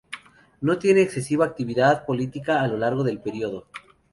[0.61, 3.67] No tiene excesiva actividad política a lo largo del período.